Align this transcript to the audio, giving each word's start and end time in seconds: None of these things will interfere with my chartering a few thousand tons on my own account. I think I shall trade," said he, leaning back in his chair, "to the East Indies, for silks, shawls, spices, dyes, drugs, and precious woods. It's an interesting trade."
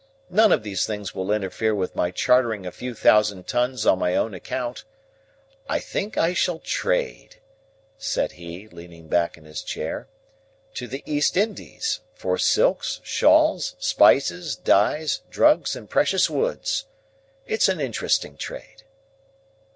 None 0.31 0.51
of 0.51 0.63
these 0.63 0.87
things 0.87 1.13
will 1.13 1.29
interfere 1.31 1.75
with 1.75 1.95
my 1.95 2.09
chartering 2.09 2.65
a 2.65 2.71
few 2.71 2.95
thousand 2.95 3.45
tons 3.45 3.85
on 3.85 3.99
my 3.99 4.15
own 4.15 4.33
account. 4.33 4.83
I 5.69 5.77
think 5.79 6.17
I 6.17 6.33
shall 6.33 6.57
trade," 6.57 7.35
said 7.99 8.31
he, 8.31 8.67
leaning 8.69 9.09
back 9.09 9.37
in 9.37 9.45
his 9.45 9.61
chair, 9.61 10.07
"to 10.73 10.87
the 10.87 11.03
East 11.05 11.37
Indies, 11.37 11.99
for 12.15 12.39
silks, 12.39 12.99
shawls, 13.03 13.75
spices, 13.77 14.55
dyes, 14.55 15.21
drugs, 15.29 15.75
and 15.75 15.87
precious 15.87 16.31
woods. 16.31 16.85
It's 17.45 17.69
an 17.69 17.79
interesting 17.79 18.37
trade." 18.37 18.81